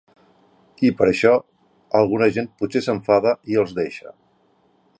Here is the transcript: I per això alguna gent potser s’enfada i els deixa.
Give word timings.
I 0.87 0.89
per 1.01 1.05
això 1.07 1.33
alguna 1.99 2.29
gent 2.37 2.49
potser 2.63 2.83
s’enfada 2.87 3.35
i 3.53 3.61
els 3.65 3.77
deixa. 3.83 4.15